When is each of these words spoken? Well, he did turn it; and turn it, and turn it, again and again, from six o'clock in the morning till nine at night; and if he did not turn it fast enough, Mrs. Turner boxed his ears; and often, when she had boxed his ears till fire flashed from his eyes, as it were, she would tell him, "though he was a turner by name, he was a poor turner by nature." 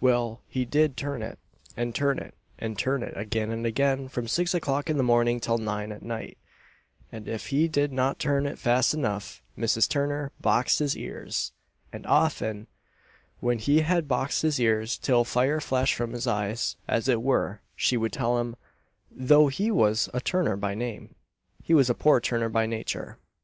Well, 0.00 0.42
he 0.46 0.64
did 0.64 0.96
turn 0.96 1.22
it; 1.24 1.40
and 1.76 1.92
turn 1.92 2.20
it, 2.20 2.36
and 2.56 2.78
turn 2.78 3.02
it, 3.02 3.14
again 3.16 3.50
and 3.50 3.66
again, 3.66 4.06
from 4.06 4.28
six 4.28 4.54
o'clock 4.54 4.88
in 4.88 4.96
the 4.96 5.02
morning 5.02 5.40
till 5.40 5.58
nine 5.58 5.90
at 5.90 6.04
night; 6.04 6.38
and 7.10 7.26
if 7.26 7.48
he 7.48 7.66
did 7.66 7.92
not 7.92 8.20
turn 8.20 8.46
it 8.46 8.60
fast 8.60 8.94
enough, 8.94 9.42
Mrs. 9.58 9.88
Turner 9.88 10.30
boxed 10.40 10.78
his 10.78 10.96
ears; 10.96 11.50
and 11.92 12.06
often, 12.06 12.68
when 13.40 13.58
she 13.58 13.80
had 13.80 14.06
boxed 14.06 14.42
his 14.42 14.60
ears 14.60 14.96
till 14.96 15.24
fire 15.24 15.60
flashed 15.60 15.96
from 15.96 16.12
his 16.12 16.28
eyes, 16.28 16.76
as 16.86 17.08
it 17.08 17.20
were, 17.20 17.60
she 17.74 17.96
would 17.96 18.12
tell 18.12 18.38
him, 18.38 18.54
"though 19.10 19.48
he 19.48 19.72
was 19.72 20.08
a 20.14 20.20
turner 20.20 20.56
by 20.56 20.76
name, 20.76 21.16
he 21.60 21.74
was 21.74 21.90
a 21.90 21.94
poor 21.96 22.20
turner 22.20 22.48
by 22.48 22.66
nature." 22.66 23.18